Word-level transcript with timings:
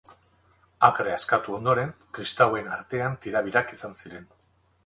Akre 0.87 1.11
askatu 1.17 1.57
ondoren, 1.57 1.93
kristauen 2.19 2.73
artean 2.79 3.19
tirabirak 3.27 3.75
izan 3.77 3.99
ziren. 4.03 4.27